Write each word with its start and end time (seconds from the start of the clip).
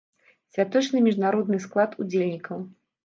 Святочны 0.55 1.03
міжнародны 1.07 1.61
склад 1.67 1.91
удзельнікаў. 2.05 2.69